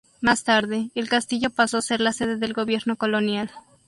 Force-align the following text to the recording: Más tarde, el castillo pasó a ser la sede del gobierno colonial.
Más 0.19 0.43
tarde, 0.43 0.89
el 0.95 1.07
castillo 1.09 1.51
pasó 1.51 1.77
a 1.77 1.83
ser 1.83 2.01
la 2.01 2.11
sede 2.11 2.37
del 2.37 2.53
gobierno 2.55 2.95
colonial. 2.95 3.51